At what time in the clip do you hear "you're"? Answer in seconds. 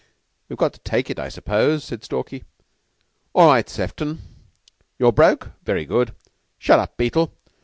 4.97-5.13